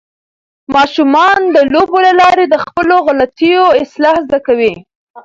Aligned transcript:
ماشومان 0.75 1.39
د 1.55 1.57
لوبو 1.73 1.97
له 2.05 2.11
لارې 2.21 2.45
د 2.49 2.55
خپلو 2.63 2.95
غلطیو 3.07 3.63
اصلاح 3.83 4.15
زده 4.25 4.39
کوي. 4.47 4.73